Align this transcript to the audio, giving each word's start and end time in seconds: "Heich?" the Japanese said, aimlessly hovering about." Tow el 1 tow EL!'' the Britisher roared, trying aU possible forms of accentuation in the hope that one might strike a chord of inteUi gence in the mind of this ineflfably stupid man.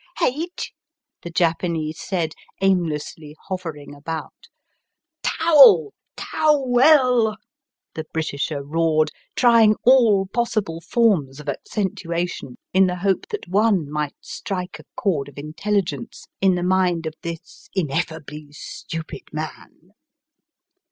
"Heich?" 0.17 0.71
the 1.21 1.29
Japanese 1.29 1.99
said, 2.01 2.33
aimlessly 2.59 3.35
hovering 3.49 3.93
about." 3.93 4.49
Tow 5.21 5.93
el 5.93 5.93
1 6.15 6.15
tow 6.15 6.77
EL!'' 6.79 7.37
the 7.93 8.05
Britisher 8.11 8.63
roared, 8.63 9.11
trying 9.35 9.75
aU 9.85 10.25
possible 10.33 10.81
forms 10.81 11.39
of 11.39 11.47
accentuation 11.47 12.57
in 12.73 12.87
the 12.87 12.95
hope 12.95 13.27
that 13.27 13.47
one 13.47 13.91
might 13.91 14.15
strike 14.21 14.79
a 14.79 14.85
chord 14.95 15.29
of 15.29 15.35
inteUi 15.35 15.83
gence 15.83 16.23
in 16.41 16.55
the 16.55 16.63
mind 16.63 17.05
of 17.05 17.13
this 17.21 17.69
ineflfably 17.77 18.55
stupid 18.55 19.27
man. 19.31 19.93